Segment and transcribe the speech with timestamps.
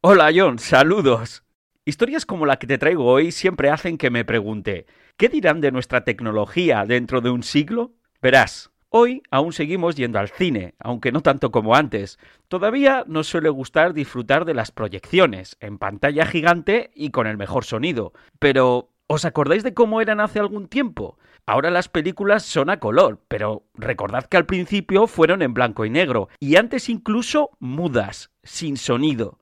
[0.00, 1.42] Hola John, saludos.
[1.84, 4.86] Historias como la que te traigo hoy siempre hacen que me pregunte,
[5.16, 7.94] ¿qué dirán de nuestra tecnología dentro de un siglo?
[8.22, 12.20] Verás, Hoy aún seguimos yendo al cine, aunque no tanto como antes.
[12.46, 17.64] Todavía nos suele gustar disfrutar de las proyecciones, en pantalla gigante y con el mejor
[17.64, 18.12] sonido.
[18.38, 21.18] Pero, ¿os acordáis de cómo eran hace algún tiempo?
[21.44, 25.90] Ahora las películas son a color, pero recordad que al principio fueron en blanco y
[25.90, 29.40] negro, y antes incluso mudas, sin sonido.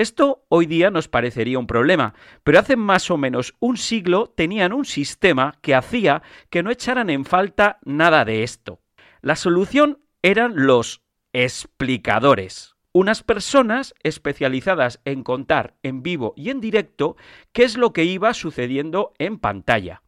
[0.00, 4.72] Esto hoy día nos parecería un problema, pero hace más o menos un siglo tenían
[4.72, 8.80] un sistema que hacía que no echaran en falta nada de esto.
[9.20, 11.02] La solución eran los
[11.34, 17.18] explicadores, unas personas especializadas en contar en vivo y en directo
[17.52, 20.02] qué es lo que iba sucediendo en pantalla.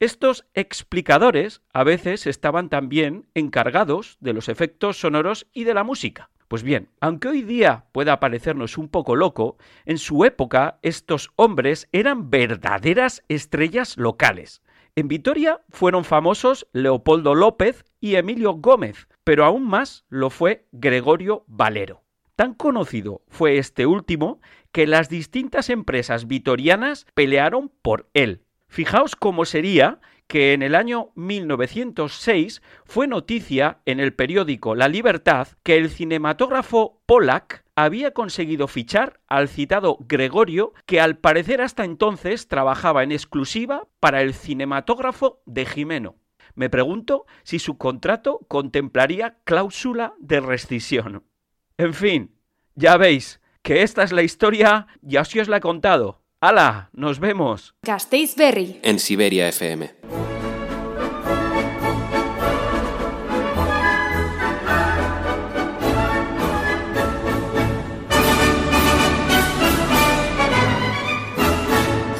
[0.00, 6.30] Estos explicadores a veces estaban también encargados de los efectos sonoros y de la música.
[6.48, 11.88] Pues bien, aunque hoy día pueda parecernos un poco loco, en su época estos hombres
[11.90, 14.62] eran verdaderas estrellas locales.
[14.94, 21.44] En Vitoria fueron famosos Leopoldo López y Emilio Gómez, pero aún más lo fue Gregorio
[21.48, 22.02] Valero.
[22.36, 28.45] Tan conocido fue este último que las distintas empresas vitorianas pelearon por él.
[28.68, 35.48] Fijaos cómo sería que en el año 1906 fue noticia en el periódico La Libertad
[35.62, 42.48] que el cinematógrafo Pollack había conseguido fichar al citado Gregorio, que al parecer hasta entonces
[42.48, 46.16] trabajaba en exclusiva para el cinematógrafo de Jimeno.
[46.54, 51.24] Me pregunto si su contrato contemplaría cláusula de rescisión.
[51.76, 52.34] En fin,
[52.74, 56.22] ya veis que esta es la historia y así os la he contado.
[56.42, 56.90] ¡Hala!
[56.92, 57.72] ¡Nos vemos!
[57.82, 58.78] Gasteiz Berry.
[58.82, 59.90] En Siberia FM.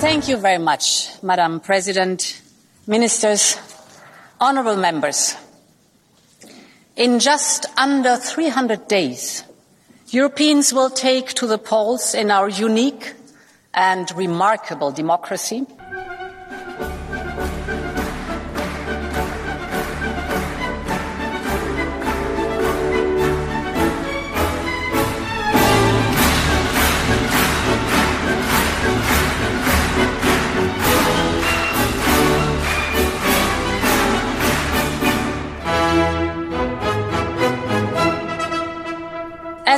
[0.00, 2.40] Thank you very much, Madam President,
[2.86, 3.58] ministers,
[4.40, 5.36] honourable members.
[6.96, 9.44] In just under 300 days,
[10.08, 13.12] Europeans will take to the polls in our unique
[13.76, 15.66] and remarkable democracy.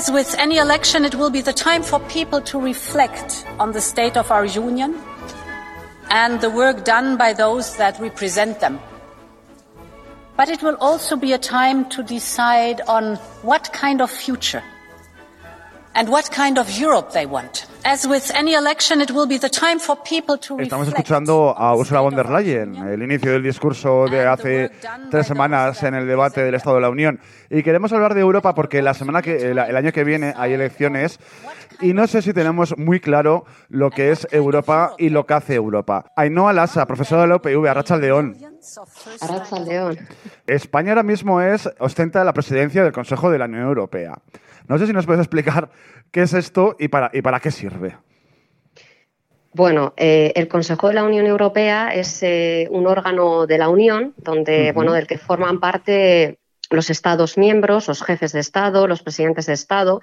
[0.08, 3.80] As with any election, it will be the time for people to reflect on the
[3.82, 4.98] state of our union
[6.08, 8.80] and the work done by those that represent them.
[10.34, 14.62] But it will also be a time to decide on what kind of future
[15.94, 17.66] and what kind of Europe they want.
[17.84, 21.74] As with any election, it will be the time for people to Estamos escuchando a
[21.76, 24.70] Ursula von der Leyen, el inicio del discurso de hace
[25.10, 27.20] tres semanas en el debate del Estado de la Unión.
[27.50, 30.52] Y queremos hablar de Europa porque la semana que, el, el año que viene hay
[30.52, 31.18] elecciones
[31.80, 35.54] y no sé si tenemos muy claro lo que es Europa y lo que hace
[35.54, 36.12] Europa.
[36.16, 38.36] Ainhoa Lassa, profesora de la UPV, Arracha León.
[39.20, 39.98] Arracha León.
[40.46, 44.18] España ahora mismo es, ostenta la presidencia del Consejo de la Unión Europea.
[44.68, 45.70] No sé si nos puedes explicar
[46.10, 47.96] qué es esto y para, y para qué sirve.
[49.52, 54.14] Bueno, eh, el Consejo de la Unión Europea es eh, un órgano de la Unión
[54.18, 56.38] donde, bueno, del que forman parte
[56.70, 60.00] los Estados miembros, los jefes de Estado, los presidentes de Estado.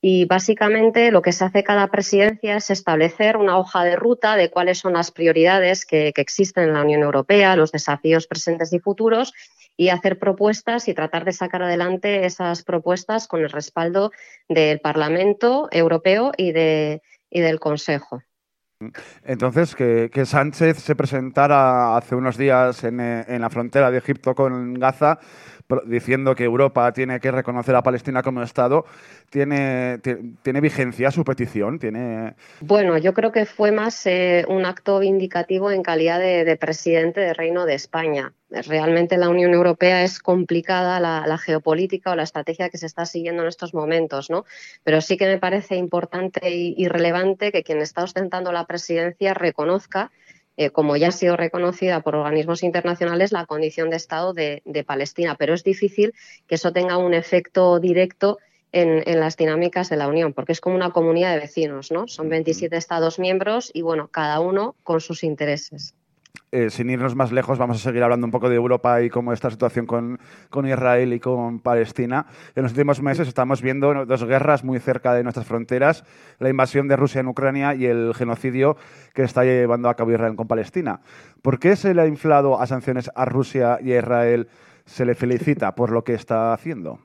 [0.00, 4.50] Y básicamente lo que se hace cada presidencia es establecer una hoja de ruta de
[4.50, 8.80] cuáles son las prioridades que, que existen en la Unión Europea, los desafíos presentes y
[8.80, 9.32] futuros
[9.76, 14.12] y hacer propuestas y tratar de sacar adelante esas propuestas con el respaldo
[14.48, 18.22] del Parlamento Europeo y, de, y del Consejo.
[19.22, 24.34] Entonces, que, que, Sánchez se presentara hace unos días en, en la frontera de Egipto
[24.34, 25.18] con Gaza
[25.86, 28.84] diciendo que Europa tiene que reconocer a Palestina como Estado,
[29.30, 29.98] ¿tiene,
[30.42, 31.78] tiene vigencia su petición?
[31.78, 32.34] ¿Tiene...
[32.60, 37.20] Bueno, yo creo que fue más eh, un acto vindicativo en calidad de, de, presidente
[37.20, 38.32] del Reino de España.
[38.50, 43.42] Realmente la Unión Europea es complicada la, geopolítica o la estrategia que se está siguiendo
[43.42, 44.44] en estos momentos, ¿no?
[44.84, 50.12] Pero sí que me parece importante y relevante que quien está ostentando la presidencia reconozca
[50.56, 54.84] eh, como ya ha sido reconocida por organismos internacionales, la condición de Estado de, de
[54.84, 55.36] Palestina.
[55.36, 56.14] Pero es difícil
[56.46, 58.38] que eso tenga un efecto directo
[58.72, 62.08] en, en, las dinámicas de la Unión, porque es como una comunidad de vecinos, ¿no?
[62.08, 65.94] Son 27 Estados miembros y, bueno, cada uno con sus intereses.
[66.54, 69.32] Eh, sin irnos más lejos, vamos a seguir hablando un poco de Europa y cómo
[69.32, 70.20] está la situación con,
[70.50, 72.26] con Israel y con Palestina.
[72.54, 76.04] En los últimos meses estamos viendo dos guerras muy cerca de nuestras fronteras,
[76.38, 78.76] la invasión de Rusia en Ucrania y el genocidio
[79.14, 81.00] que está llevando a cabo Israel con Palestina.
[81.42, 84.46] ¿Por qué se le ha inflado a sanciones a Rusia y a Israel?
[84.86, 87.00] Se le felicita por lo que está haciendo.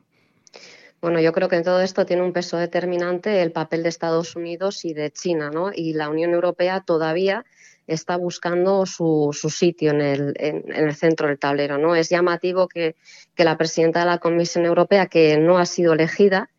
[1.02, 4.36] Bueno, yo creo que en todo esto tiene un peso determinante el papel de Estados
[4.36, 5.72] Unidos y de China, ¿no?
[5.74, 7.46] Y la Unión Europea todavía
[7.90, 11.96] está buscando su, sitio en el, en, el, centro del tablero, ¿no?
[11.96, 12.96] Es llamativo que,
[13.36, 16.50] que la presidenta de la Comisión Europea, que no ha sido elegida,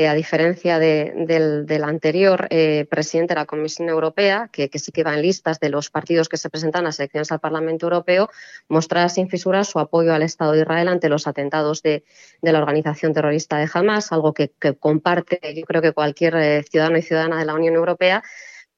[0.00, 5.12] eh, a diferencia del, anterior eh, presidente de la Comisión Europea, que, sí que va
[5.12, 8.30] en listas de los partidos que se presentan a las elecciones al Parlamento Europeo,
[8.68, 12.04] mostrará sin fisuras su apoyo al Estado de Israel ante los atentados de,
[12.40, 17.02] la organización terrorista de Hamas, algo que, comparte yo creo que cualquier eh, ciudadano y
[17.02, 18.22] ciudadana de la Unión Europea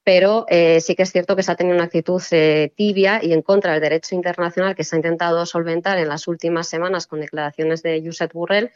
[0.05, 2.21] pero sí que es cierto que se ha tenido una actitud
[2.75, 6.69] tibia y en contra del derecho internacional que se ha intentado solventar en las últimas
[6.69, 8.73] semanas con declaraciones de Josep Burrell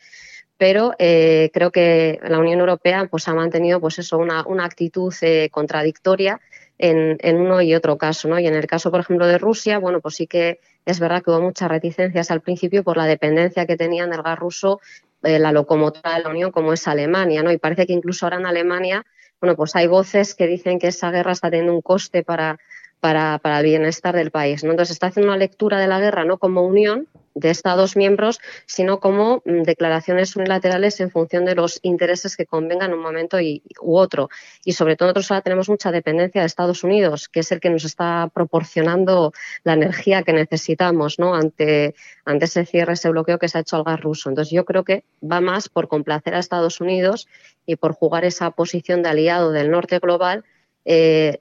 [0.59, 5.51] pero eh, creo que la Unión Europea pues, ha mantenido pues eso, una, actitud eh,
[5.51, 6.41] contradictoria
[6.79, 8.29] en, uno y otro caso.
[8.29, 8.39] ¿no?
[8.39, 11.31] Y en el caso, por ejemplo, de Rusia, bueno, pues sí que es verdad que
[11.31, 14.81] hubo muchas reticencias al principio por la dependencia que tenían del gas ruso
[15.23, 17.43] eh, la locomotora de la Unión, como es Alemania.
[17.43, 17.53] ¿no?
[17.53, 19.05] Y parece que incluso ahora en Alemania,
[19.41, 22.59] bueno, pues hay voces que dicen que esa guerra está teniendo un coste para,
[23.01, 24.65] para, para el bienestar del país.
[24.65, 24.71] ¿no?
[24.71, 27.07] Entonces está haciendo una lectura de la guerra no como unión,
[27.37, 32.91] de Estados miembros, sino como mm, declaraciones unilaterales en función de los intereses que convengan
[32.91, 34.31] en un momento y, u otro.
[34.65, 37.69] Y sobre todo nosotros ahora tenemos mucha dependencia de Estados Unidos, que es el que
[37.69, 39.33] nos está proporcionando
[39.65, 41.35] la energía que necesitamos ¿no?
[41.35, 41.95] ante,
[42.25, 44.31] ante ese cierre, ese bloqueo que se ha hecho al gas ruso.
[44.31, 47.29] Entonces yo creo que va más por complacer a Estados Unidos
[47.67, 50.45] y por jugar esa posición de aliado del norte global
[50.89, 51.41] eh,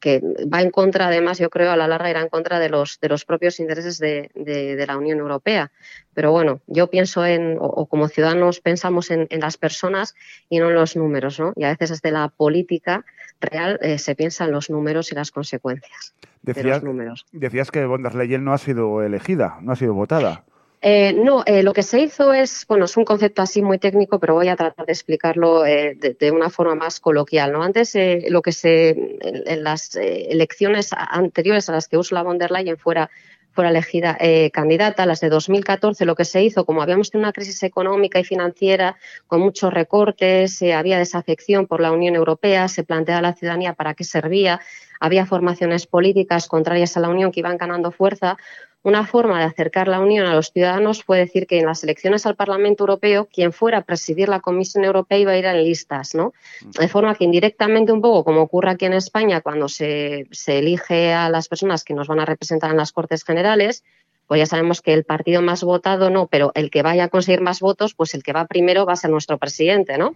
[0.00, 0.20] que
[0.52, 3.08] va en contra, además, yo creo, a la larga irá en contra de los, de
[3.08, 5.72] los propios intereses de, la Unión Europea.
[6.12, 10.14] Pero bueno, yo pienso en, o, como ciudadanos pensamos en, las personas
[10.50, 11.54] y no en los números, ¿no?
[11.56, 13.06] Y a veces desde la política
[13.40, 17.24] real eh, se piensa en los números y las consecuencias de los números.
[17.32, 20.44] Decías que von der Leyen no ha sido elegida, no ha sido votada.
[20.84, 24.18] Eh, no, eh, lo que se hizo es, bueno, es un concepto así muy técnico,
[24.18, 27.54] pero voy a tratar de explicarlo eh, de, una forma más coloquial.
[27.54, 27.96] Antes,
[28.28, 33.10] lo que se, en, las elecciones anteriores a las que Ursula von der Leyen fuera,
[33.56, 34.18] elegida
[34.52, 38.24] candidata, las de 2014, lo que se hizo, como habíamos tenido una crisis económica y
[38.24, 38.96] financiera
[39.28, 44.04] con muchos recortes, había desafección por la Unión Europea, se planteaba la ciudadanía para qué
[44.04, 44.60] servía,
[45.00, 48.38] había formaciones políticas contrarias a la Unión que iban ganando fuerza
[48.82, 52.26] una forma de acercar la Unión a los ciudadanos fue decir que en las elecciones
[52.26, 56.14] al Parlamento Europeo, quien fuera a presidir la Comisión Europea iba a ir en listas,
[56.14, 56.32] ¿no?
[56.78, 61.12] De forma que indirectamente, un poco como ocurre aquí en España, cuando se, se elige
[61.12, 63.84] a las personas que nos van a representar en las Cortes Generales,
[64.26, 67.40] pues ya sabemos que el partido más votado no, pero el que vaya a conseguir
[67.40, 70.14] más votos, pues el que va primero va a ser nuestro presidente, ¿no?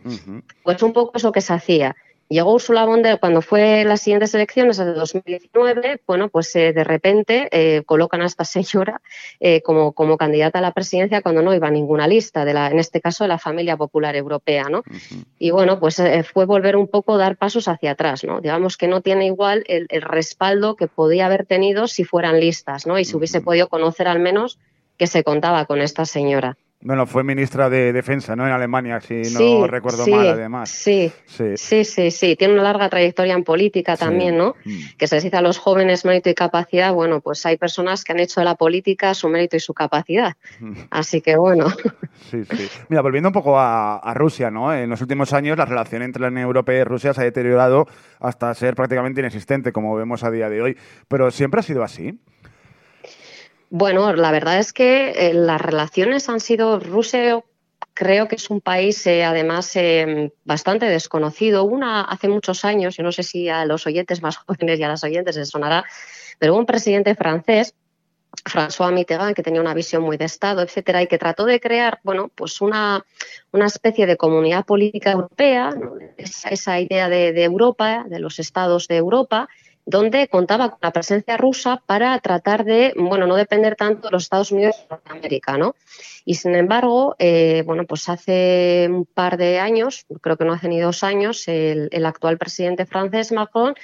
[0.62, 1.96] Pues un poco eso que se hacía.
[2.28, 6.82] Llegó Ursula von der cuando fue las siguientes elecciones de 2019, bueno, pues eh, de
[6.82, 9.00] repente eh, colocan a esta señora
[9.38, 12.68] eh, como, como candidata a la presidencia cuando no iba a ninguna lista, de la,
[12.68, 14.82] en este caso de la familia popular europea, ¿no?
[15.38, 16.02] Y bueno, pues
[16.32, 18.40] fue volver un poco dar pasos hacia atrás, ¿no?
[18.40, 22.98] Digamos que no tiene igual el, respaldo que podía haber tenido si fueran listas, ¿no?
[22.98, 24.58] Y se hubiese podido conocer al menos
[24.98, 26.56] que se contaba con esta señora.
[26.82, 28.46] Bueno, fue ministra de Defensa, ¿no?
[28.46, 30.68] En Alemania, si no recuerdo mal, además.
[30.68, 34.54] Sí, sí, sí, sí, Tiene una larga trayectoria en política también, ¿no?
[34.64, 34.78] Mm.
[34.98, 36.92] Que se dice a los jóvenes mérito y capacidad.
[36.92, 40.36] Bueno, pues hay personas que han hecho de la política su mérito y su capacidad.
[40.90, 41.66] Así que bueno.
[42.30, 42.68] Sí, sí.
[42.88, 44.74] Mira, volviendo un poco a, a, Rusia, ¿no?
[44.74, 47.86] En los últimos años la relación entre la Unión Europea y Rusia se ha deteriorado
[48.20, 50.76] hasta ser prácticamente inexistente, como vemos a día de hoy.
[51.08, 52.18] Pero siempre ha sido así.
[53.70, 57.42] Bueno, la verdad es que eh, las relaciones han sido Rusia
[57.96, 61.64] creo que es un país eh, además eh, bastante desconocido.
[61.64, 64.88] Una hace muchos años, yo no sé si a los oyentes más jóvenes y a
[64.88, 65.84] las oyentes les sonará,
[66.38, 67.74] pero hubo un presidente francés,
[68.44, 72.00] François Mitterrand, que tenía una visión muy de Estado, etcétera, y que trató de crear,
[72.04, 73.02] bueno, pues una,
[73.50, 75.74] una especie de comunidad política europea,
[76.18, 79.48] esa, idea de, de Europa, de los estados de Europa,
[79.86, 84.24] donde contaba con la presencia rusa para tratar de, bueno, no depender tanto de los
[84.24, 85.76] Estados Unidos y Norteamérica, ¿no?
[86.24, 90.68] Y sin embargo, eh, bueno, pues hace un par de años, creo que no hace
[90.68, 93.74] ni dos años, el, actual presidente francés Macron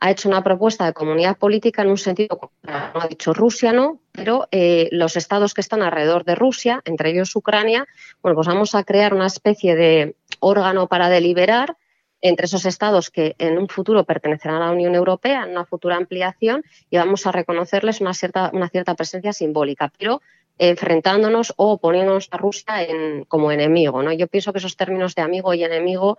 [0.00, 4.00] ha hecho una propuesta de comunidad política en un sentido, no ha dicho Rusia, no,
[4.10, 7.86] pero eh, los estados que están alrededor de Rusia, entre ellos Ucrania,
[8.22, 11.76] bueno, pues vamos a crear una especie de órgano para deliberar
[12.24, 15.96] entre esos estados que en un futuro pertenecerán a la Unión Europea, en una futura
[15.96, 20.22] ampliación, y vamos a reconocerles una cierta, una cierta presencia simbólica, pero
[20.56, 24.02] enfrentándonos o poniéndonos a Rusia en, como enemigo.
[24.12, 26.16] Yo pienso que esos términos de amigo y enemigo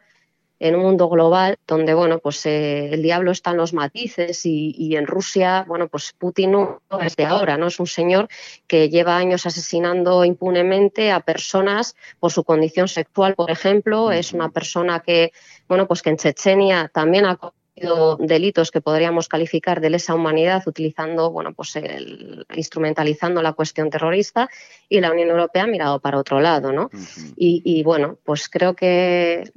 [0.68, 4.96] en un mundo global donde bueno pues eh, el diablo está en los matices y,
[4.96, 8.28] en Rusia bueno pues Putin no es de ahora no es un señor
[8.68, 14.12] que lleva años asesinando impunemente a personas por su condición sexual por ejemplo.
[14.12, 15.32] Es una persona que
[15.68, 20.64] bueno pues que en Chechenia también ha cometido delitos que podríamos calificar de lesa humanidad
[20.66, 24.50] utilizando bueno pues el, instrumentalizando la cuestión terrorista
[24.88, 26.90] y la Unión Europea ha mirado para otro lado no
[27.36, 29.52] y, y bueno pues creo que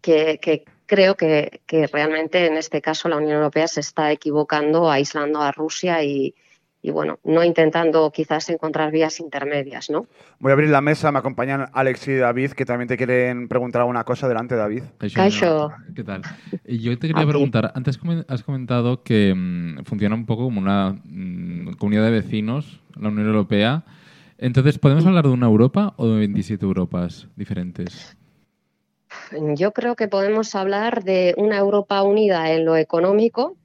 [0.00, 1.60] que, creo que,
[1.92, 6.34] realmente en este caso la Unión Europea se está equivocando, aislando a Rusia y,
[6.84, 10.06] bueno, no intentando quizás encontrar vías intermedias, ¿no?
[10.40, 13.82] Voy a abrir la mesa, me acompañan Alex y David, que también te quieren preguntar
[13.82, 14.26] alguna cosa.
[14.26, 14.82] Delante, David.
[15.94, 16.22] ¿Qué tal?
[16.64, 21.74] Yo te quería preguntar, antes has comentado que mm, funciona un poco como una mm,
[21.74, 23.84] comunidad de vecinos, la Unión Europea.
[24.38, 28.16] Entonces, ¿podemos hablar de una Europa o de 27 Europas diferentes?
[29.54, 33.56] Yo creo que podemos hablar de una Europa unida en lo económico,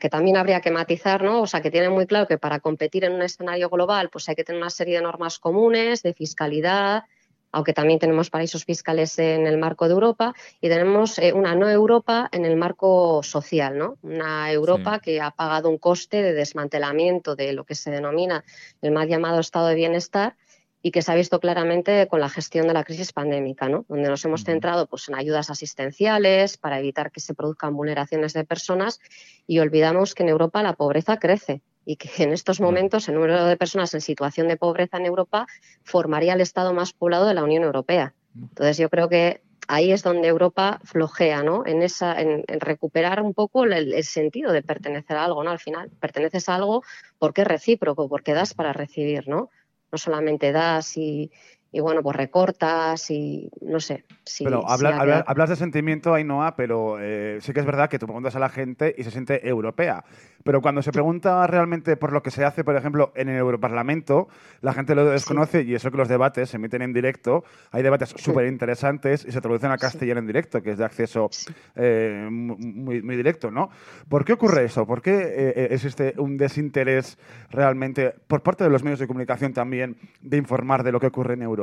[0.00, 1.42] que también habría que matizar, ¿no?
[1.42, 4.34] O sea, que tiene muy claro que para competir en un escenario global, pues hay
[4.34, 7.04] que tener una serie de normas comunes, de fiscalidad,
[7.52, 11.68] aunque también tenemos paraísos fiscales en el marco de Europa, y tenemos eh, una no
[11.68, 13.98] Europa en el marco social, ¿no?
[14.02, 18.42] Una Europa que ha pagado un coste de desmantelamiento de lo que se denomina
[18.80, 20.34] el mal llamado estado de bienestar
[20.82, 23.86] y que se ha visto claramente con la gestión de la crisis pandémica, ¿no?
[23.88, 28.44] donde nos hemos centrado pues, en ayudas asistenciales para evitar que se produzcan vulneraciones de
[28.44, 29.00] personas
[29.46, 33.44] y olvidamos que en Europa la pobreza crece y que en estos momentos el número
[33.44, 35.46] de personas en situación de pobreza en Europa
[35.84, 38.14] formaría el estado más poblado de la Unión Europea.
[38.34, 41.64] Entonces yo creo que ahí es donde Europa flojea, ¿no?
[41.66, 45.50] En esa, en, recuperar un poco el, el, sentido de pertenecer a algo, ¿no?
[45.50, 46.82] Al final, perteneces a algo
[47.18, 49.50] porque es recíproco, porque das para recibir, ¿no?
[49.92, 51.30] No solamente das y,
[51.74, 54.04] y bueno, pues recortas y no sé.
[54.38, 58.38] pero hablas de sentimiento, Ainhoa, pero eh, sí que es verdad que tú preguntas a
[58.38, 60.04] la gente y se siente europea.
[60.44, 64.28] Pero cuando se pregunta realmente por lo que se hace, por ejemplo, en el Europarlamento,
[64.60, 67.44] la gente lo desconoce y eso que los debates se emiten en directo.
[67.70, 71.30] Hay debates súper interesantes y se traducen a castellano en directo, que es de acceso
[71.76, 73.70] eh, muy, directo, ¿no?
[74.08, 74.84] ¿Por qué ocurre eso?
[74.84, 77.18] ¿Por qué eh, existe un desinterés
[77.50, 81.34] realmente por parte de los medios de comunicación también de informar de lo que ocurre
[81.34, 81.61] en Europa?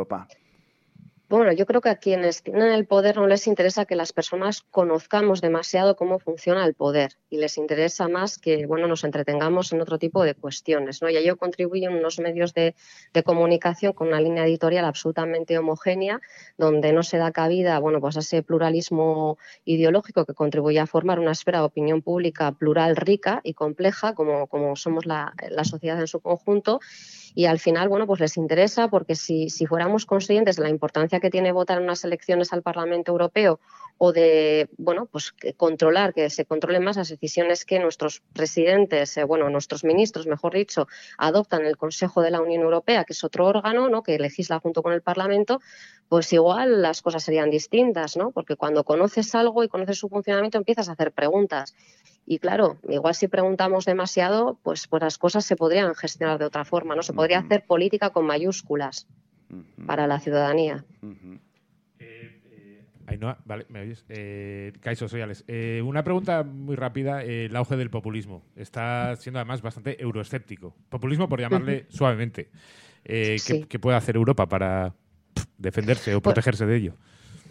[1.29, 4.63] Bueno, yo creo que a quienes tienen el poder no les interesa que las personas
[4.63, 9.79] conozcamos demasiado cómo funciona el poder y les interesa más que bueno, nos entretengamos en
[9.79, 11.03] otro tipo de cuestiones.
[11.03, 11.09] ¿no?
[11.11, 12.73] Ya yo contribuyo en unos medios de,
[13.23, 16.19] comunicación con una línea editorial absolutamente homogénea,
[16.57, 21.19] donde no se da cabida bueno, pues a ese pluralismo ideológico que contribuye a formar
[21.19, 26.07] una esfera de opinión pública plural, rica y compleja, como, como somos la sociedad en
[26.07, 26.79] su conjunto
[27.35, 31.19] y al final, bueno, pues les interesa porque si, si fuéramos conscientes de la importancia
[31.19, 33.59] que tiene votar en unas elecciones al Parlamento Europeo
[33.97, 39.25] o de, bueno, pues controlar, que se controlen más las decisiones que nuestros presidentes, eh,
[39.25, 43.23] bueno, nuestros ministros, mejor dicho, adoptan en el Consejo de la Unión Europea, que es
[43.25, 45.59] otro órgano, ¿no?, que legisla junto con el Parlamento,
[46.07, 48.31] pues igual las cosas serían distintas, ¿no?
[48.31, 51.75] Porque cuando conoces algo y conoces su funcionamiento empiezas a hacer preguntas.
[52.25, 56.63] Y claro, igual si preguntamos demasiado, pues, pues las cosas se podrían gestionar de otra
[56.65, 57.01] forma, ¿no?
[57.01, 59.07] Se podría hacer política con mayúsculas
[59.87, 60.85] para la ciudadanía.
[63.09, 64.05] Ainhoa, vale, me oyes.
[64.07, 64.71] Eh,
[65.47, 67.23] eh, una pregunta muy rápida.
[67.23, 70.75] Eh, el auge del populismo está siendo además bastante euroescéptico.
[70.89, 72.51] Populismo por llamarle suavemente.
[73.03, 74.93] Eh, ¿qué, puede hacer Europa para
[75.57, 76.97] defenderse o pues protegerse de ello?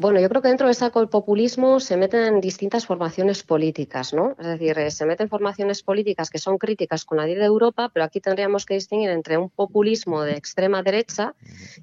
[0.00, 4.36] Bueno, yo creo que dentro de ese populismo se meten distintas formaciones políticas, ¿no?
[4.38, 8.04] Es decir, se meten formaciones políticas que son críticas con la idea de Europa, pero
[8.04, 11.34] aquí tendríamos que distinguir entre un populismo de extrema derecha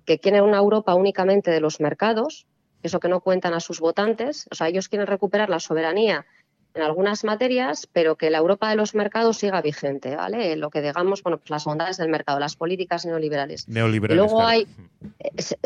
[0.06, 2.48] que quiere una Europa únicamente de los mercados,
[2.84, 4.48] eso que no cuentan a sus votantes.
[4.50, 6.26] O sea, ellos quieren recuperar la soberanía
[6.76, 10.56] en algunas materias, pero que la Europa de los mercados siga vigente, ¿vale?
[10.58, 13.68] Lo que digamos, bueno, pues las bondades del mercado, las políticas neoliberales.
[13.68, 14.22] Neoliberales.
[14.22, 14.68] Y luego hay,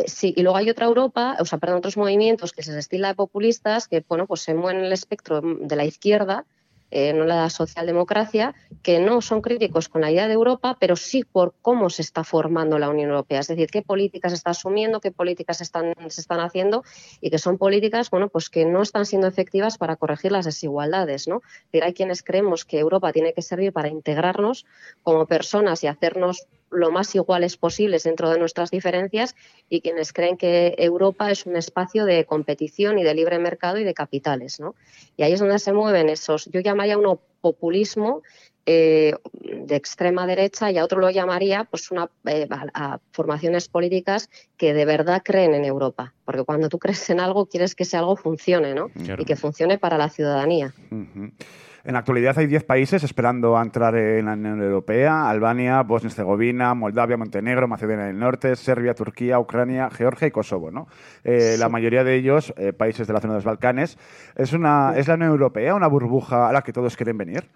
[0.05, 3.15] sí, y luego hay otra Europa, o sea, perdón, otros movimientos que se destila de
[3.15, 6.45] populistas que, bueno, pues se mueven en el espectro de la izquierda
[6.91, 11.24] eh, no la socialdemocracia, que no son críticos con la idea de Europa, pero sí
[11.24, 15.12] por cómo se está formando la Unión Europea, es decir, qué políticas está asumiendo, qué
[15.12, 16.84] políticas están, se están haciendo
[17.22, 21.27] y que son políticas, bueno, pues que no están siendo efectivas para corregir las desigualdades,
[21.27, 21.41] ¿no?
[21.81, 24.65] hay quienes creemos que Europa tiene que servir para integrarnos
[25.03, 29.35] como personas y hacernos lo más iguales posibles dentro de nuestras diferencias
[29.69, 33.83] y quienes creen que Europa es un espacio de competición y de libre mercado y
[33.83, 34.59] de capitales.
[34.59, 34.75] ¿no?
[35.17, 38.21] Y ahí es donde se mueven esos, yo llamaría uno populismo
[38.65, 44.29] eh, de extrema derecha y a otro lo llamaría pues una, eh, a, formaciones políticas
[44.57, 46.13] que de verdad creen en Europa.
[46.23, 48.91] Porque cuando tú crees en algo, quieres que ese algo funcione, ¿no?
[48.95, 50.73] Y que funcione para la ciudadanía.
[51.89, 56.75] En la actualidad hay 10 países esperando a entrar en la Unión Europea, Albania, Bosnia-Herzegovina,
[56.75, 60.69] Moldavia, Montenegro, Macedonia del Norte, Serbia, Turquía, Ucrania, Georgia y Kosovo.
[60.69, 60.86] ¿no?
[61.24, 63.98] Eh, la mayoría de ellos, países de la zona de los Balcanes.
[64.36, 67.50] ¿Es, una, ¿Es la Unión Europea una burbuja a la que todos quieren venir?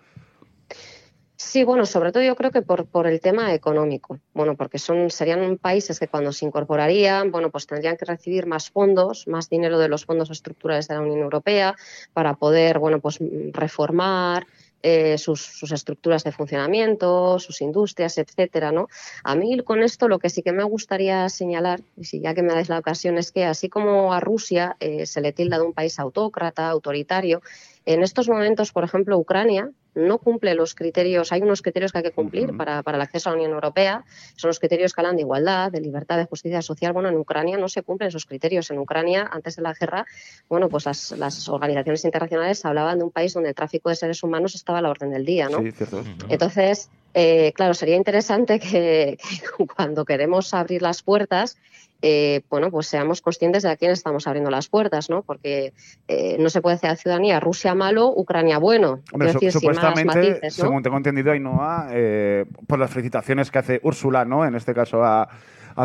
[1.46, 4.18] Sí, bueno, sobre todo yo creo que por, por el tema económico.
[4.34, 8.72] Bueno, porque son, serían países que cuando se incorporarían, bueno, pues tendrían que recibir más
[8.72, 11.76] fondos, más dinero de los fondos estructurales de la Unión Europea
[12.14, 13.20] para poder, bueno, pues
[13.52, 14.48] reformar,
[14.82, 18.88] eh, sus, estructuras de funcionamiento, sus industrias, etcétera, ¿no?
[19.24, 22.42] A mí con esto lo que sí que me gustaría señalar, y si ya que
[22.42, 25.66] me dais la ocasión, es que así como a Rusia eh, se le tilda de
[25.66, 27.42] un país autócrata, autoritario,
[27.86, 32.04] en estos momentos, por ejemplo, Ucrania no cumple los criterios, hay unos criterios que hay
[32.04, 34.04] que cumplir para, el acceso a la Unión Europea,
[34.36, 36.94] son los criterios que hablan de igualdad, de libertad, de justicia social.
[36.94, 38.70] Bueno, en Ucrania no se cumplen esos criterios.
[38.72, 40.06] En Ucrania, antes de la guerra,
[40.50, 44.56] bueno, pues las, organizaciones internacionales hablaban de un país donde el tráfico de seres humanos
[44.56, 45.60] estaba a la orden del día, ¿no?
[45.62, 46.04] Sí, cierto.
[46.30, 49.18] Entonces, eh, claro, sería interesante que,
[49.76, 51.58] cuando queremos abrir las puertas,
[52.06, 55.22] eh, bueno, pues seamos conscientes de a quién estamos abriendo las puertas, ¿no?
[55.22, 55.72] Porque
[56.10, 59.00] eh, no se puede decir a ciudadanía Rusia malo, Ucrania bueno.
[59.14, 64.46] Hombre, supuestamente, según tengo entendido, Ainhoa, eh, por las felicitaciones que hace Úrsula, ¿no?
[64.46, 65.30] En este caso a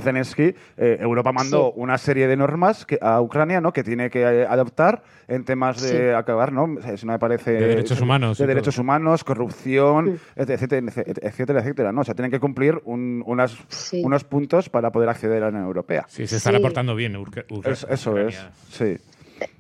[0.01, 3.73] Zelensky, eh, Europa mandó una serie de normas que, a Ucrania ¿no?
[3.73, 6.77] que tiene que eh, adoptar en temas de acabar, ¿no?
[6.97, 7.53] Si no me parece.
[7.53, 8.39] De derechos humanos.
[8.39, 12.01] De derechos humanos, corrupción, etcétera, etcétera, etcétera, ¿no?
[12.01, 13.57] O sea, tienen que cumplir unas,
[13.93, 16.07] unos puntos para poder acceder a la Unión Europea.
[16.09, 17.17] Sí, se están aportando bien.
[17.63, 18.97] eso es, sí.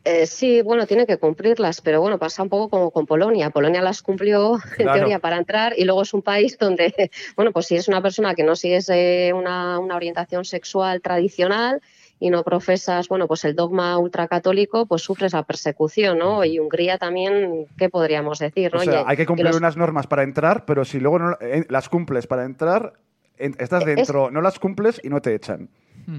[0.04, 3.50] Eh, sí, bueno, tiene que cumplirlas, pero bueno, pasa un poco como con Polonia.
[3.50, 7.66] Polonia las cumplió en teoría para entrar y luego es un país donde, bueno, pues
[7.66, 11.80] si es una persona que no sigues eh, una, orientación sexual tradicional
[12.20, 16.44] y no profesas, bueno, pues el dogma ultracatólico, pues sufres la persecución, ¿no?
[16.44, 18.72] Y Hungría también, ¿qué podríamos decir?
[18.72, 18.80] ¿no?
[18.80, 21.88] O sea, hay que cumplir unas normas para entrar, pero si luego no eh, las
[21.88, 22.94] cumples para entrar,
[23.36, 25.68] estás dentro, no las cumples y no te echan.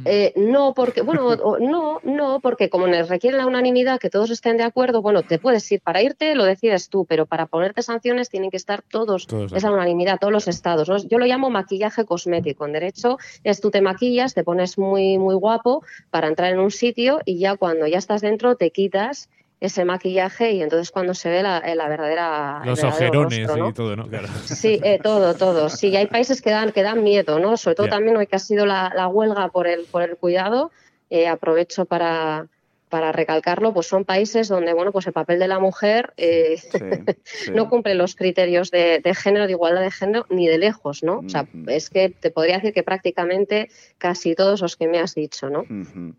[0.06, 4.64] Eh, no, porque, bueno, no, no, porque como requiere la unanimidad, que todos estén de
[4.64, 8.52] acuerdo, bueno, te puedes ir para irte, lo decides tú, pero para ponerte sanciones tienen
[8.52, 11.08] que estar todos, esa unanimidad, todos los estados.
[11.08, 12.66] Yo lo llamo maquillaje cosmético.
[12.66, 16.72] En derecho es tú te maquillas, te pones muy, muy guapo para entrar en un
[16.72, 21.30] sitio y ya cuando ya estás dentro te quitas ese maquillaje y entonces cuando se
[21.30, 24.08] ve la, la verdadera los ojerones y todo no
[24.46, 25.70] sí eh, todo todo.
[25.70, 28.40] Sí hay países que dan que dan miedo no sobre todo también hoy que ha
[28.40, 30.72] sido la, la, huelga por el por el cuidado
[31.10, 32.48] eh, aprovecho para
[32.90, 36.60] para recalcarlo, pues son países donde bueno, pues el papel de la mujer eh,
[37.54, 41.20] no cumple los criterios de, género, de igualdad de género, ni de lejos, ¿no?
[41.20, 43.70] O sea, es que te podría decir que prácticamente
[44.00, 45.66] casi todos los que me has dicho, ¿no?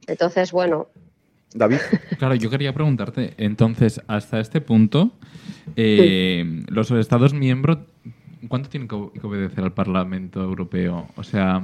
[0.06, 0.88] Entonces, bueno,
[1.54, 1.78] David.
[2.18, 5.12] Claro, yo quería preguntarte, entonces, hasta este punto,
[5.76, 7.78] eh, los Estados miembros,
[8.48, 11.08] ¿cuánto tienen que obedecer al Parlamento Europeo?
[11.16, 11.62] O sea,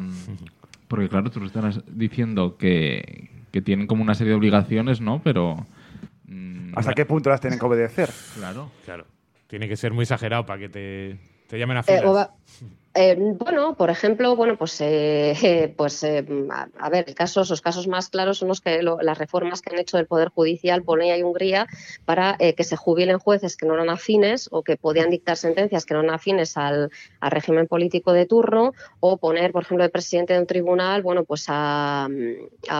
[0.89, 3.31] porque claro, tú estás diciendo que,
[3.65, 5.23] tienen como una serie de obligaciones, ¿no?
[5.25, 5.67] Pero...
[6.27, 8.11] Mm, ¿Hasta qué punto las tienen que obedecer?
[8.35, 8.71] Claro.
[8.85, 9.07] Claro.
[9.47, 12.31] Tiene que ser muy exagerado para que te, te llamen a eh, filas.
[12.99, 18.39] Eh, bueno, por ejemplo, bueno, pues, eh, pues a, ver, casos, los casos más claros
[18.39, 21.67] son los que las reformas que han hecho del Poder Judicial Polonia y Hungría
[22.07, 25.93] para que se jubilen jueces que no eran afines o que podían dictar sentencias que
[25.93, 30.41] no eran afines al, régimen político de turno o poner, por ejemplo, el presidente de
[30.41, 32.09] un tribunal, bueno, pues a,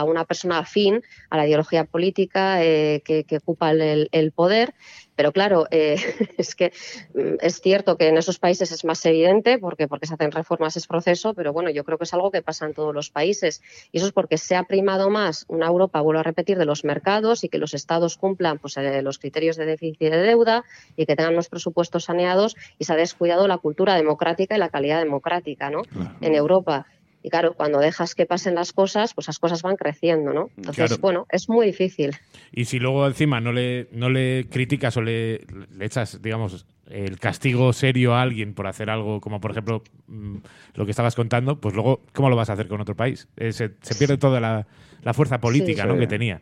[0.03, 4.73] una persona afín a la ideología política que, ocupa el poder.
[5.17, 5.95] Pero claro, eh,
[6.37, 6.71] es que
[7.13, 10.77] mm, es cierto que en esos países es más evidente porque, porque se hacen reformas
[10.77, 13.61] es proceso, pero bueno, yo creo que es algo que pasa en todos los países.
[13.91, 16.85] Y eso es porque se ha primado más una Europa, vuelvo a repetir, de los
[16.85, 20.63] mercados y que los estados cumplan pues, eh, los criterios de déficit y de deuda
[20.95, 24.69] y que tengan los presupuestos saneados y se ha descuidado la cultura democrática y la
[24.69, 25.81] calidad democrática ¿no?
[26.21, 26.85] en Europa.
[27.27, 30.49] Y claro, cuando dejas que pasen las cosas, pues las cosas van creciendo, ¿no?
[30.55, 32.15] Entonces, bueno, es muy difícil.
[32.53, 35.45] Y si luego encima no le, no le criticas o le,
[35.81, 40.37] echas, digamos, el castigo serio a alguien por hacer algo como, por ejemplo, mm,
[40.75, 43.27] lo que estabas contando, pues luego, ¿cómo lo vas a hacer con otro país?
[43.35, 43.67] Eh, se,
[43.99, 44.65] pierde toda la,
[45.13, 45.97] fuerza política ¿no?
[45.97, 46.39] que tenía.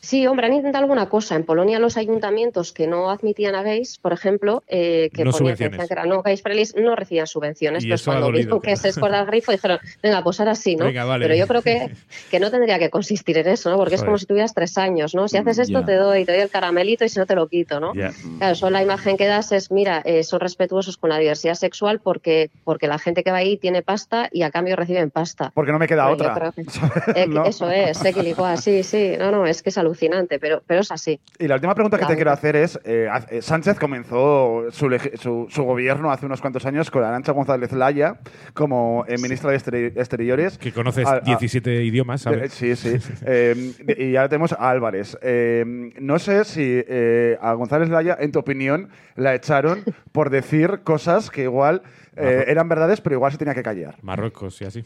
[0.00, 1.34] Sí, hombre, han intentado alguna cosa.
[1.34, 5.56] En Polonia los ayuntamientos que no admitían a gays, por ejemplo, eh, que No ponían
[5.56, 6.42] que que eran no gays
[6.76, 7.84] no recibían subvenciones.
[7.84, 10.54] Y eso ha cuando dolido, vieron que se escuela el grifo, dijeron, venga, pues ahora
[10.54, 10.84] sí, ¿no?
[10.86, 11.24] Venga, vale.
[11.24, 11.90] Pero yo creo que,
[12.30, 13.76] que no tendría que consistir en eso, ¿no?
[13.76, 15.28] Porque es como si tuvieras tres años, ¿no?
[15.28, 15.86] Si haces esto, ya.
[15.86, 17.94] te doy, te doy el caramelito y si no, te lo quito, ¿no?
[17.94, 18.12] Ya.
[18.38, 22.00] Claro, eso la imagen que das es, mira, eh, son respetuosos con la diversidad sexual
[22.00, 25.50] porque, porque la gente que va ahí tiene pasta y a cambio reciben pasta.
[25.54, 26.52] Porque no me queda Bueno, yo otra.
[26.52, 26.64] que-
[27.22, 27.44] Eh, ¿No?
[27.44, 31.20] Eso es, equiligual, sí, sí, no, no, es que es alucinante, pero, pero es así.
[31.38, 35.46] Y la última pregunta que te quiero hacer es, eh, eh, Sánchez comenzó su, su,
[35.50, 38.18] su gobierno hace unos cuantos años con Arancha González Laya
[38.54, 40.58] como eh, ministra de Exteri- Exteriores.
[40.58, 42.52] Que conoces A- a- 17 idiomas, Eh, ¿sabes?
[42.52, 42.96] Sí, sí.
[43.26, 45.18] Eh, y ahora tenemos a Álvarez.
[45.22, 45.64] Eh,
[46.00, 51.30] no sé si eh, a González Laya, en tu opinión, la echaron por decir cosas
[51.30, 51.82] que igual
[52.16, 53.96] eh, eran verdades, pero igual se tenía que callar.
[54.02, 54.84] Marruecos y así.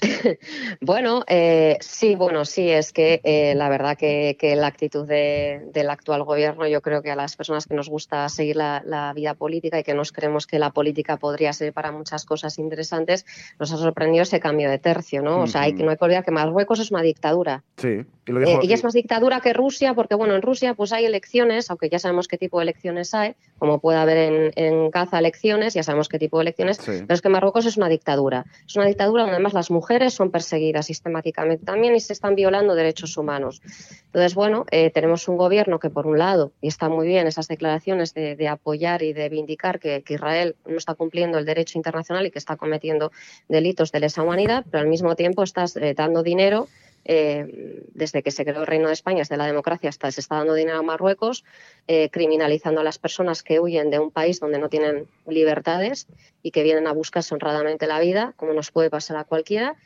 [0.80, 5.62] Bueno, eh, sí, bueno, sí, es que eh, la verdad que, que la actitud de-
[5.72, 9.12] del actual gobierno, yo creo que a las personas que nos gusta seguir la, la
[9.12, 13.24] vida política y que nos creemos que la política podría ser para muchas cosas interesantes,
[13.58, 15.40] nos ha sorprendido ese cambio de tercio, ¿no?
[15.42, 17.62] O sea, hay que, no hay que olvidar que Marruecos es una dictadura.
[17.76, 18.04] Sí.
[18.28, 21.04] Y lo Eh, y es más dictadura que Rusia, porque bueno, en Rusia pues hay
[21.04, 25.18] elecciones, aunque ya sabemos qué tipo de elecciones hay, como puede haber en, en Gaza
[25.18, 26.92] elecciones, ya sabemos qué tipo de elecciones, Sí.
[27.06, 28.44] pero es que Marruecos es una dictadura.
[28.66, 32.74] Es una dictadura donde además las mujeres son perseguidas sistemáticamente también y se están violando
[32.74, 33.62] derechos humanos.
[34.06, 37.48] Entonces, bueno, eh, tenemos un gobierno que por un lado, y está muy bien esas
[37.48, 42.26] declaraciones de, apoyar y de vindicar que, que Israel no está cumpliendo el derecho internacional
[42.26, 43.12] y que está cometiendo
[43.48, 46.68] delitos de lesa humanidad, pero al mismo tiempo estás eh, dando dinero
[47.08, 50.36] eh, desde que se creó el Reino de España, desde la democracia, hasta se está
[50.36, 51.44] dando dinero a Marruecos,
[51.86, 56.08] eh, criminalizando a las personas que huyen de un país donde no tienen libertades
[56.42, 59.76] y que vienen a buscarse honradamente la vida, como nos puede pasar a cualquiera.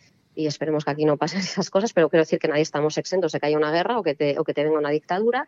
[0.40, 3.33] Y esperemos que aquí no pasen esas cosas, pero quiero decir que nadie estamos exentos
[3.33, 5.46] de que haya una guerra o que te, o que te venga una dictadura.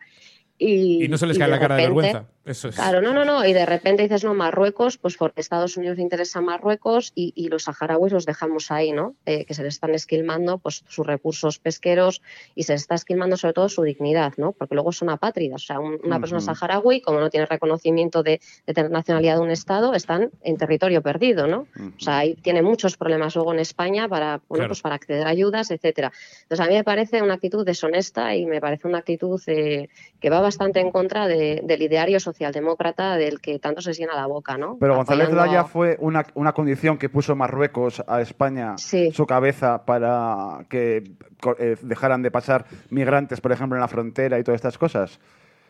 [0.59, 2.25] Y, Y no se les cae la cara de vergüenza.
[2.45, 2.75] Eso es.
[2.75, 3.43] Claro, no, no, no.
[3.45, 7.47] Y de repente dices, no, Marruecos, pues porque Estados Unidos le interesa Marruecos y, y
[7.47, 9.15] los saharauis los dejamos ahí, ¿no?
[9.25, 12.21] Eh, que se les están esquilmando pues, sus recursos pesqueros
[12.53, 14.51] y se les está esquilmando sobre todo su dignidad, ¿no?
[14.51, 15.63] Porque luego son apátridas.
[15.63, 16.45] O sea, un- una persona Ujú.
[16.53, 21.01] saharaui, como no tiene reconocimiento de, de tener nacionalidad de un Estado, están en territorio
[21.01, 21.65] perdido, ¿no?
[21.97, 24.67] O sea, ahí tiene muchos problemas luego en España para, bueno, Claro.
[24.69, 26.11] pues para acceder a ayudas, etcétera.
[26.43, 30.29] Entonces, a mí me parece una actitud deshonesta y me parece una actitud eh, que
[30.29, 34.57] va bastante en contra de- del ideario socialdemócrata del que tanto se llena la boca,
[34.57, 34.77] ¿no?
[34.79, 39.11] Pero González Apoyando Laya a- fue una, una condición que puso Marruecos a España Sí.
[39.11, 41.03] su cabeza para que
[41.57, 45.19] eh, dejaran de pasar migrantes, por ejemplo, en la frontera y todas estas cosas.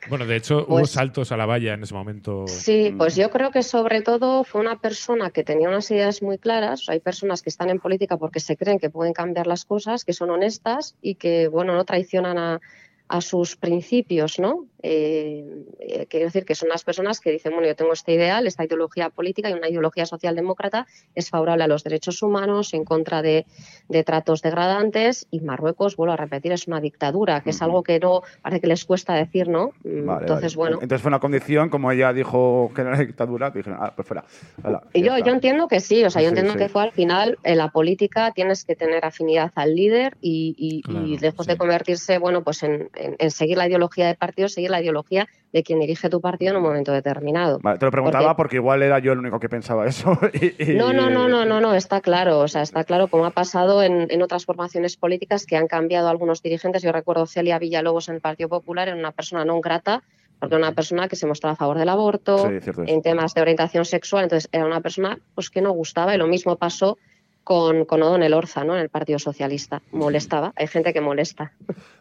[0.10, 2.46] Bueno, de hecho, hubo Pues- saltos a la valla en ese momento.
[2.48, 6.38] Sí, pues yo creo que sobre todo fue una persona que tenía unas ideas muy
[6.38, 6.90] claras.
[6.90, 10.14] Hay personas que están en política porque se creen que pueden cambiar las cosas, que
[10.14, 12.62] son honestas y que, bueno, no traicionan a,
[13.08, 14.66] a sus principios, ¿no?
[14.86, 15.46] Eh,
[15.80, 18.66] eh, quiero decir que son las personas que dicen, bueno, yo tengo este ideal, esta
[18.66, 23.46] ideología política y una ideología socialdemócrata es favorable a los derechos humanos, en contra de,
[23.88, 27.98] de tratos degradantes y Marruecos, vuelvo a repetir, es una dictadura, que es algo que
[28.00, 29.72] no parece que les cuesta decir, ¿no?
[29.86, 30.70] Mm, Vale, Entonces, vale.
[30.72, 30.80] bueno.
[30.84, 34.26] Entonces fue una condición, como ella dijo que era una dictadura, dijeron, ah, pues fuera.
[34.64, 35.28] Hala, Y ya yo, está.
[35.30, 36.60] yo entiendo que sí, o sea, yo Sí, entiendo sí.
[36.60, 40.84] que fue al final en la política tienes que tener afinidad al líder y, y-
[40.94, 41.52] y lejos sí.
[41.54, 45.28] de convertirse, bueno, pues en, en- en seguir la ideología del partido, seguir la ideología
[45.54, 47.60] de quien dirige tu partido en un momento determinado.
[47.62, 50.18] Vale, te lo preguntaba Porque- porque igual era yo el único que pensaba eso.
[50.34, 53.26] y- y- No, no, no, no, no, no, está claro, o sea, está claro como
[53.26, 56.82] ha pasado en, en otras formaciones políticas que han cambiado algunos dirigentes.
[56.84, 60.02] Yo recuerdo Celia Villalobos en el Partido Popular, era una persona no grata,
[60.40, 63.42] porque era una persona que se mostraba a favor del aborto, Sí, en temas de
[63.42, 66.98] orientación sexual, entonces era una persona pues que no gustaba y lo mismo pasó
[67.44, 68.76] con, con O'Donnell Orza, ¿no?
[68.76, 69.82] En el Partido Socialista.
[69.92, 71.52] Molestaba, hay gente que molesta.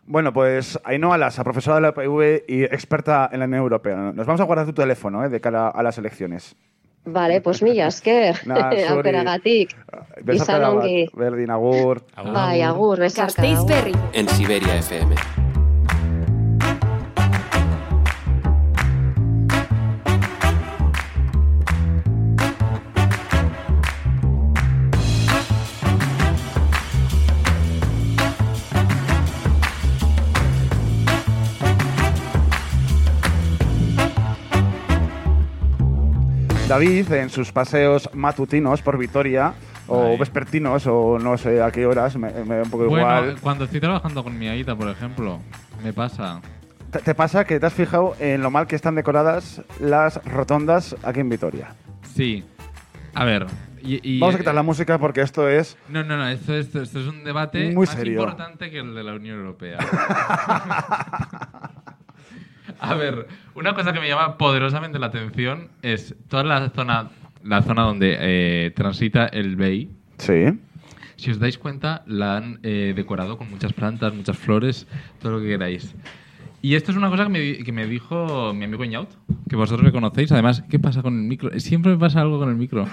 [0.06, 3.96] Bueno, pues Ainhoa Lasa, profesora de la UPV y experta en la Unión Europea.
[3.96, 6.56] Nos vamos a guardar tu teléfono eh, de cara a las elecciones.
[7.04, 8.36] Vale, pues mila esker,
[8.88, 9.74] aukeragatik.
[10.32, 11.08] Izan ongi.
[11.12, 12.04] Berdin, agur.
[12.14, 12.32] Agur.
[12.32, 13.42] Bai, agur, besarka.
[13.42, 13.92] Gasteiz Berri.
[14.12, 15.16] en Siberia FM.
[36.72, 39.52] David, en sus paseos matutinos por Vitoria,
[39.88, 40.16] o Ay.
[40.16, 43.36] vespertinos, o no sé a qué horas, me, me da un poco Bueno, igual.
[43.42, 45.38] cuando estoy trabajando con mi Aita, por ejemplo,
[45.84, 46.40] me pasa.
[46.90, 50.96] ¿Te, te pasa que te has fijado en lo mal que están decoradas las rotondas
[51.02, 51.74] aquí en Vitoria?
[52.14, 52.42] Sí.
[53.12, 53.46] A ver,
[53.82, 55.76] Y- y- Vamos a quitar la música porque esto es...
[55.90, 58.20] No, no, no, esto, esto- esto es un debate Muy más serio.
[58.20, 59.76] importante que el de la Unión Europea.
[62.82, 67.10] a ver, una cosa que me llama poderosamente la atención es toda la zona,
[67.44, 69.88] la zona donde eh, transita el BEI.
[70.18, 70.58] Sí.
[71.14, 74.88] Si os dais cuenta, la han eh, decorado con muchas plantas, muchas flores,
[75.20, 75.94] todo lo que queráis.
[76.64, 79.10] Y esto es una cosa que me, que me dijo mi amigo Ñaut,
[79.48, 80.30] que vosotros le conocéis.
[80.30, 81.50] Además, ¿qué pasa con el micro?
[81.58, 82.86] Siempre me pasa algo con el micro.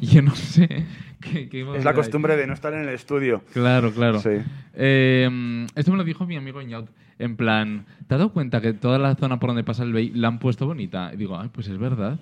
[0.00, 0.68] Y yo no sé.
[1.20, 1.96] qué- qué Es la hay.
[1.96, 3.42] costumbre de no estar en el estudio.
[3.54, 4.20] Claro, claro.
[4.20, 4.30] Sí.
[4.74, 6.88] Eh, esto me lo dijo mi amigo Ñaut.
[7.18, 10.10] En plan, ¿te has dado cuenta que toda la zona por donde pasa el BEI
[10.10, 11.10] la han puesto bonita?
[11.14, 12.18] Y digo, ay, pues es verdad.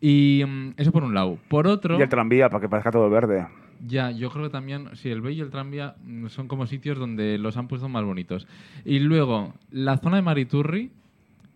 [0.00, 1.36] Y mm, eso por un lado.
[1.48, 3.46] Por otro, Y el tranvía, para que parezca todo verde.
[3.86, 6.98] Ya, yo creo que también, sí, el BEI y el tranvía mm, son como sitios
[6.98, 8.46] donde los han puesto más bonitos.
[8.84, 10.90] Y luego, la zona de Mariturri,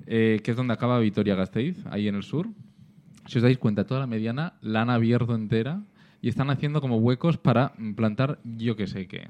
[0.07, 2.49] eh, que es donde acaba Vitoria-Gasteiz, ahí en el sur.
[3.27, 5.81] Si os dais cuenta, toda la mediana la han abierto entera
[6.21, 9.29] y están haciendo como huecos para mm, plantar yo que sé qué.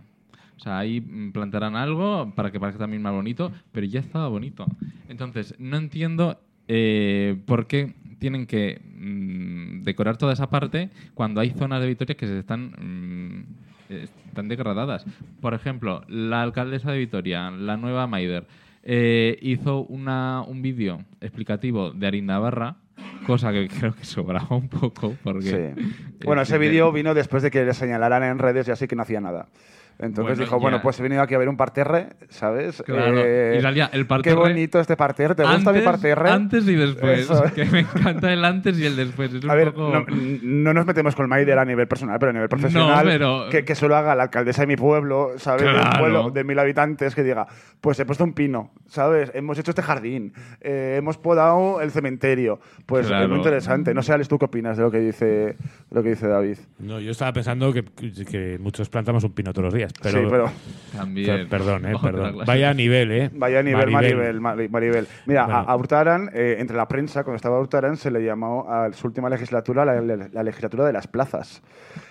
[0.57, 4.29] O sea, ahí mm, plantarán algo para que parezca también más bonito, pero ya estaba
[4.29, 4.67] bonito.
[5.09, 11.51] Entonces, no entiendo eh, por qué tienen que mm, decorar toda esa parte cuando hay
[11.51, 13.45] zonas de Vitoria que se están, mm,
[14.29, 15.05] están degradadas.
[15.41, 18.47] Por ejemplo, la alcaldesa de Vitoria, la nueva Maider,
[18.83, 22.77] eh, hizo una, un vídeo explicativo de Arindabarra,
[23.27, 25.75] cosa que creo que sobraba un poco porque...
[25.77, 26.05] Sí.
[26.25, 29.03] Bueno, ese vídeo vino después de que le señalaran en redes y así que no
[29.03, 29.47] hacía nada.
[29.99, 32.83] Entonces Bueno, dijo, bueno, pues he venido aquí a ver un parterre, ¿sabes?
[32.85, 33.15] Claro.
[33.25, 35.35] Eh, Y salía el Qué bonito este parterre.
[35.37, 36.31] ¿Te gusta mi parterre?
[36.31, 37.21] Antes y después.
[37.21, 37.45] Eso.
[37.55, 39.33] Que me encanta el antes y el después.
[39.33, 39.91] Es un A ver, poco...
[39.93, 40.05] no,
[40.43, 43.73] no nos metemos con Maider a nivel personal, pero a nivel profesional, pero- que, que
[43.75, 45.63] eso lo haga la alcaldesa de mi pueblo, ¿sabes?
[45.63, 45.99] De un Claro.
[46.01, 47.47] pueblo de mil habitantes, que diga,
[47.81, 49.31] pues he puesto un pino, ¿sabes?
[49.35, 52.59] Hemos hecho este jardín, eh, hemos podado el cementerio.
[52.87, 53.29] Pues es Claro.
[53.29, 53.95] muy interesante.
[53.95, 55.57] No sé, Alex, ¿tú qué opinas de lo que dice,
[55.91, 56.59] lo que dice David?
[56.81, 57.85] No, yo estaba pensando que,
[58.29, 59.84] que muchos plantamos un pino todos los días.
[60.03, 60.51] Pero, sí, pero
[60.97, 61.27] También.
[61.27, 62.39] per- perdón, eh, perdón.
[62.47, 63.31] Vaya nivel, ¿eh?
[63.35, 64.17] vaya nivel, Maribel.
[64.17, 64.41] Maribel.
[64.41, 65.09] Mari- Maribel.
[65.27, 65.59] Mira, Bueno.
[65.69, 69.29] a, Hurtaran, eh, entre la prensa, cuando estaba Hurtaran, se le llamó a su última
[69.29, 71.63] legislatura la, la legislatura de las plazas.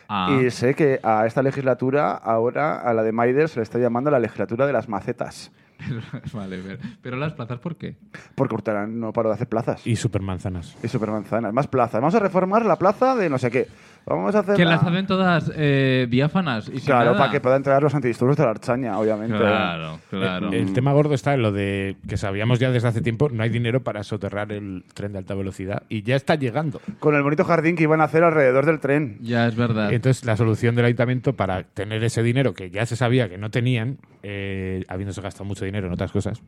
[0.07, 3.79] Ah, Y sé que a esta legislatura, ahora, a la de Maider, se le está
[3.79, 5.51] llamando la legislatura de las macetas.
[6.33, 7.95] vale, pero, pero las plazas, ¿por qué?
[8.35, 9.85] Porque Hurtaran no paró de hacer plazas.
[9.85, 10.77] Y supermanzanas.
[10.83, 11.51] Y supermanzanas.
[11.53, 11.99] Más plazas.
[11.99, 13.67] Vamos a reformar la plaza de no sé qué.
[14.05, 14.55] Vamos a hacer.
[14.55, 18.43] Que las hacen todas eh, diáfanas y Claro, para que puedan entrar los antidisturbios de
[18.43, 19.37] la Archaña, obviamente.
[19.37, 20.47] Claro, claro.
[20.49, 23.43] El, el tema gordo está en lo de que sabíamos ya desde hace tiempo, no
[23.43, 26.81] hay dinero para soterrar el tren de alta velocidad y ya está llegando.
[26.99, 29.17] Con el bonito jardín que iban a hacer alrededor del tren.
[29.21, 29.93] Ya es verdad.
[29.93, 33.51] Entonces, la solución del ayuntamiento para tener ese dinero que ya se sabía que no
[33.51, 36.41] tenían, eh, habiéndose gastado mucho dinero en otras cosas,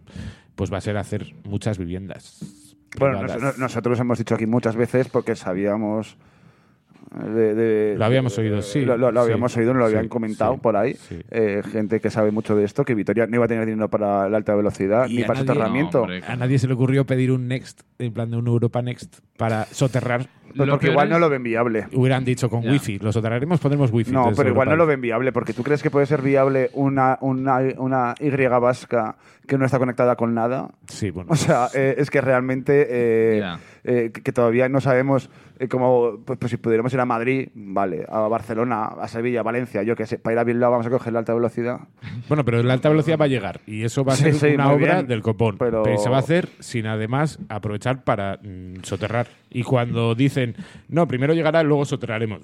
[0.56, 2.40] pues va a ser hacer muchas viviendas.
[3.00, 6.18] Bueno, nos- nosotros hemos dicho aquí muchas veces porque sabíamos.
[7.24, 9.96] De- de- Lo habíamos oído, sí, Lo, lo- lo sí, habíamos oído, nos lo sí,
[9.96, 10.94] habían comentado sí, por ahí.
[10.96, 11.20] sí.
[11.32, 14.28] eh, gente que sabe mucho de esto, que Vitoria no iba a tener dinero para
[14.30, 15.98] la alta velocidad ni para nadie- soterramiento.
[16.00, 16.22] No, hombre.
[16.28, 19.66] A nadie se le ocurrió pedir un Next, en plan de un Europa Next, para
[19.66, 20.28] soterrar.
[20.56, 21.86] Pues Lo porque igual es- no lo ven viable.
[21.94, 22.72] Hubieran dicho con Ya.
[22.72, 24.12] wifi, lo soterraremos, pondremos wifi.
[24.14, 27.18] No, pero igual no lo ven viable, porque tú crees que puede ser viable una,
[27.20, 30.70] una, una Y vasca que no está conectada con nada.
[30.88, 31.32] Sí, bueno.
[31.32, 33.44] O sea, eh, es que realmente eh,
[33.84, 35.30] eh, que, todavía no sabemos
[35.60, 39.44] eh, cómo, pues, pues si pudiéramos ir a Madrid, vale, a Barcelona, a Sevilla, a
[39.44, 41.80] Valencia, yo que sé, para ir a Bilbao vamos a coger la alta velocidad.
[42.28, 44.48] Bueno, pero la alta velocidad va a llegar y eso va a Sí, ser sí,
[44.56, 45.58] una obra bien, del copón.
[45.58, 45.98] pero- Pero...
[45.98, 49.28] se va a hacer sin además aprovechar para mm, soterrar.
[49.50, 50.56] Y cuando dicen,
[50.90, 52.42] no, primero llegará, luego soterraremos.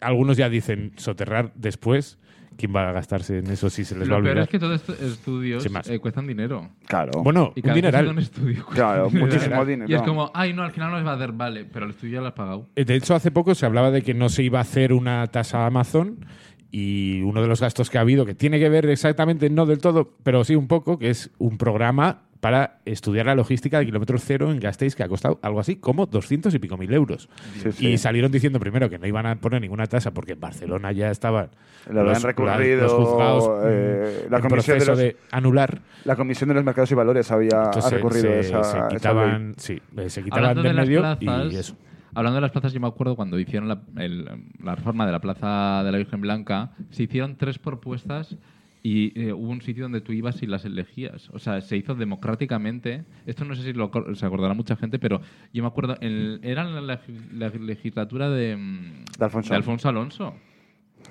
[0.00, 2.18] Algunos ya dicen soterrar después.
[2.60, 4.42] ¿Quién va a gastarse en eso si se les va a Lo peor olvidar?
[4.44, 6.68] es que todos estos estudios eh, cuestan dinero.
[6.86, 7.22] Claro.
[7.22, 8.08] Bueno, Y un cada dineral.
[8.08, 9.30] un estudio Claro, un dineral.
[9.32, 9.90] muchísimo dinero.
[9.90, 11.92] Y es como, ay, no, al final no les va a hacer, vale, pero el
[11.92, 12.66] estudio ya lo has pagado.
[12.76, 15.26] Eh, De hecho, hace poco se hablaba de que no se iba a hacer una
[15.28, 16.24] tasa Amazon
[16.70, 19.78] y uno de los gastos que ha habido, que tiene que ver exactamente, no del
[19.78, 24.16] todo, pero sí un poco, que es un programa para estudiar la logística de kilómetro
[24.18, 27.28] cero en Gasteiz, que ha costado algo así como 200 y pico mil euros.
[27.62, 27.86] Sí, sí.
[27.88, 31.10] Y salieron diciendo primero que no iban a poner ninguna tasa porque en Barcelona ya
[31.10, 31.50] estaban
[31.90, 35.80] Lo los, recurrido, los juzgados eh, mm, la en comisión de proceso los- de, anular.
[36.06, 38.88] La Comisión de los Mercados y Valores había ha Entonces, recurrido se, esa, se esa
[38.88, 41.76] quitaban, sí, eh, se quitaban Hablando de del las medio plazas, y eso.
[42.14, 44.24] hablando de las plazas, yo me acuerdo cuando hicieron la, el-
[44.64, 48.34] la reforma de la Plaza de la Virgen Blanca, se hicieron tres propuestas
[48.82, 51.28] y eh, hubo un sitio donde tú ibas y las elegías.
[51.34, 53.04] O sea, se hizo democráticamente.
[53.26, 55.20] Esto no sé si lo, se acordará mucha gente, pero
[55.52, 59.04] yo me acuerdo, en- era la, legi- la legislatura de, mm,
[59.50, 59.88] De Alfonso.
[59.88, 60.34] Alonso.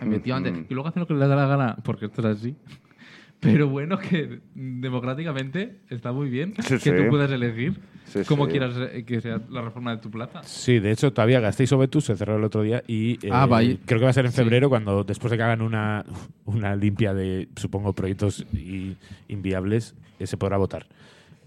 [0.02, 0.62] Efectivamente.
[0.62, 0.66] Mm.
[0.70, 2.56] Y luego hacen lo que les da la gana, porque esto es así.
[3.40, 6.92] Pero bueno, que democráticamente está muy bien Sí, que sí.
[6.92, 7.74] tú puedas elegir
[8.06, 8.52] Sí, cómo sí.
[8.52, 10.42] quieras eh, que sea la reforma de tu plaza.
[10.44, 13.78] Sí, de hecho, todavía Gasteiz Obetus se cerró el otro día y eh, Ah, vaya.
[13.86, 14.38] creo que va a ser en Sí.
[14.38, 16.04] febrero cuando después de que hagan una,
[16.46, 18.96] una limpia de, supongo, proyectos i-
[19.28, 20.88] inviables, eh, se podrá votar.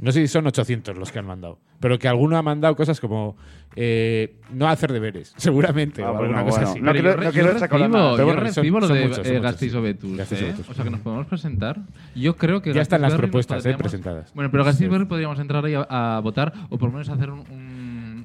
[0.03, 3.01] No sé si son 800 los que han mandado, pero que alguno ha mandado cosas
[3.01, 3.37] como
[3.77, 6.71] eh, no hacer deberes, seguramente, Ah, o bueno, alguna cosa bueno.
[6.73, 6.81] así.
[6.81, 7.69] No quiero- no yo quiero nada,
[8.17, 9.75] pero bueno, son- lo son de muchos, eh, Gasteiz.
[9.75, 10.55] Obetus, ¿eh?
[10.69, 11.79] O sea, que nos podemos presentar.
[12.17, 14.33] Yo creo que Ya están las propuestas, eh, presentadas.
[14.35, 15.05] Bueno, pero Gasteiz Sí.
[15.07, 17.62] Podríamos entrar ahí a, a votar o por lo menos hacer un- un-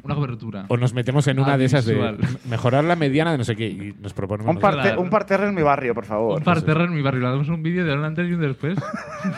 [0.07, 0.65] una cobertura.
[0.69, 2.17] O nos metemos en una de esas de
[2.49, 4.55] mejorar la mediana de no sé qué y nos proponemos.
[4.55, 6.39] Un, parte, un parterre en mi barrio, por favor.
[6.39, 7.21] Un parterre en mi barrio.
[7.21, 8.77] Le damos un vídeo de un antes y un después.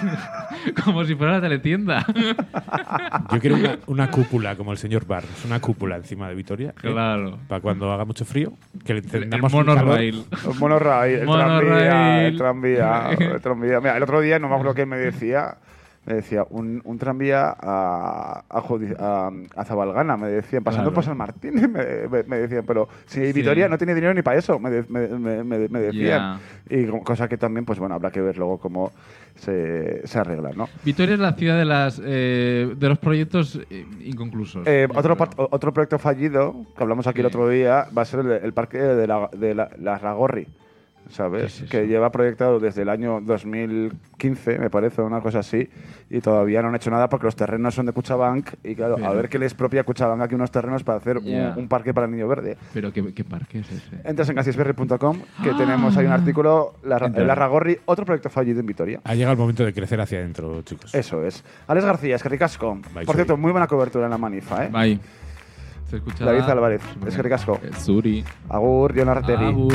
[0.84, 2.06] Como si fuera la teletienda.
[3.32, 6.70] Yo quiero una, una cúpula como el señor Barros, una cúpula encima de Vitoria.
[6.70, 6.74] ¿eh?
[6.82, 7.38] claro.
[7.48, 8.54] Para cuando haga mucho frío,
[8.86, 10.26] que le El encendamos un monorail.
[10.46, 13.80] El monorail, el tranvía, el tranvía, el tranvía.
[13.82, 15.58] Mira, el otro día, no me acuerdo qué me decía,
[16.06, 18.60] me decía, un, un tranvía a, a,
[19.00, 20.96] a, a Zabalgana, me decían, pasando Claro.
[20.96, 24.40] por San Martín, me, me- me decían, pero si Vitoria no tiene dinero ni para
[24.40, 26.40] eso, me, de- me, decían.
[26.70, 28.92] Y como- cosa que también, pues bueno, habrá que ver luego cómo
[29.36, 30.68] se, se arregla, ¿no?
[30.84, 34.66] Vitoria es la ciudad de las eh, de los proyectos eh, inconclusos.
[34.68, 35.16] Eh, otro,
[35.52, 38.78] otro proyecto fallido, que hablamos aquí el otro día, va a ser el, el parque
[38.80, 40.48] de la, de la, la Ragorri,
[41.10, 41.58] ¿sabes?
[41.60, 45.70] ¿Qué es que lleva proyectado desde el año 2015, me parece, una cosa así,
[46.10, 48.98] y todavía no han hecho nada porque los terrenos son de Cuchabank, y claro, a
[48.98, 51.54] Pero- ver qué les propia Cuchabank aquí unos terrenos para hacer un- Ya.
[51.58, 52.58] un, parque para el niño verde.
[52.74, 53.98] Pero ¿qué, qué parque es ese?
[54.04, 59.00] Entras en gasisberry.com, que tenemos ahí un artículo, la, Ragorri, otro proyecto fallido en Vitoria.
[59.04, 60.94] Ha llegado el momento de crecer hacia adentro, chicos.
[60.96, 61.44] Eso es.
[61.68, 62.80] Alex García, es que ricasco.
[62.94, 64.70] Bye, Por cierto, muy buena cobertura en la manifa, ¿eh?
[64.72, 65.00] Bye.
[65.90, 66.00] Se.
[66.24, 67.60] David Álvarez, es que ricasco.
[67.64, 68.24] Eh, Suri.
[68.50, 69.46] Agur, Jon Arretegi.
[69.46, 69.74] Agur.